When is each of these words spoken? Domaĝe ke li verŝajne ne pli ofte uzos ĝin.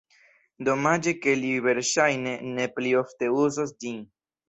Domaĝe 0.69 1.13
ke 1.27 1.35
li 1.43 1.53
verŝajne 1.67 2.35
ne 2.57 2.69
pli 2.79 2.97
ofte 3.07 3.33
uzos 3.47 3.79
ĝin. 3.87 4.07